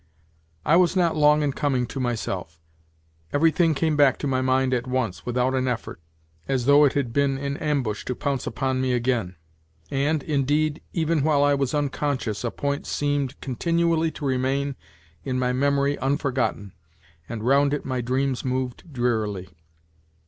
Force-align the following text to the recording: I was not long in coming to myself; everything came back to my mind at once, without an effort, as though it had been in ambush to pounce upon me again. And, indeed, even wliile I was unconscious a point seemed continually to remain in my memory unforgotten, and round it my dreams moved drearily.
I 0.65 0.77
was 0.77 0.95
not 0.95 1.15
long 1.15 1.43
in 1.43 1.53
coming 1.53 1.85
to 1.85 1.99
myself; 1.99 2.59
everything 3.31 3.75
came 3.75 3.95
back 3.95 4.17
to 4.17 4.25
my 4.27 4.41
mind 4.41 4.73
at 4.73 4.87
once, 4.87 5.27
without 5.27 5.53
an 5.53 5.67
effort, 5.67 6.01
as 6.47 6.65
though 6.65 6.85
it 6.85 6.93
had 6.93 7.13
been 7.13 7.37
in 7.37 7.55
ambush 7.57 8.03
to 8.05 8.15
pounce 8.15 8.47
upon 8.47 8.81
me 8.81 8.93
again. 8.93 9.35
And, 9.91 10.23
indeed, 10.23 10.81
even 10.91 11.21
wliile 11.21 11.43
I 11.43 11.53
was 11.53 11.75
unconscious 11.75 12.43
a 12.43 12.49
point 12.49 12.87
seemed 12.87 13.39
continually 13.41 14.09
to 14.13 14.25
remain 14.25 14.75
in 15.23 15.37
my 15.37 15.53
memory 15.53 15.99
unforgotten, 15.99 16.73
and 17.29 17.43
round 17.43 17.71
it 17.71 17.85
my 17.85 18.01
dreams 18.01 18.43
moved 18.43 18.91
drearily. 18.91 19.49